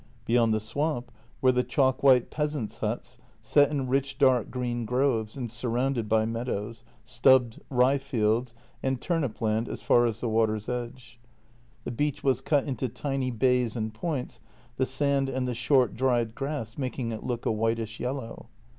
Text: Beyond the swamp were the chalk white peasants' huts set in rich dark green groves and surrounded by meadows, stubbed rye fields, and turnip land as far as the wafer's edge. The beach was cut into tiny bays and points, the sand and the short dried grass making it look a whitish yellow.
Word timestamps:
Beyond 0.25 0.51
the 0.51 0.59
swamp 0.59 1.11
were 1.43 1.51
the 1.51 1.63
chalk 1.63 2.01
white 2.01 2.31
peasants' 2.31 2.79
huts 2.79 3.19
set 3.39 3.69
in 3.69 3.87
rich 3.87 4.17
dark 4.17 4.49
green 4.49 4.83
groves 4.83 5.37
and 5.37 5.51
surrounded 5.51 6.09
by 6.09 6.25
meadows, 6.25 6.83
stubbed 7.03 7.61
rye 7.69 7.99
fields, 7.99 8.55
and 8.81 8.99
turnip 8.99 9.39
land 9.41 9.69
as 9.69 9.79
far 9.83 10.07
as 10.07 10.19
the 10.19 10.27
wafer's 10.27 10.67
edge. 10.67 11.19
The 11.83 11.91
beach 11.91 12.23
was 12.23 12.41
cut 12.41 12.63
into 12.63 12.89
tiny 12.89 13.29
bays 13.29 13.75
and 13.75 13.93
points, 13.93 14.39
the 14.75 14.87
sand 14.87 15.29
and 15.29 15.47
the 15.47 15.53
short 15.53 15.93
dried 15.93 16.33
grass 16.33 16.79
making 16.79 17.11
it 17.11 17.23
look 17.23 17.45
a 17.45 17.51
whitish 17.51 17.99
yellow. 17.99 18.47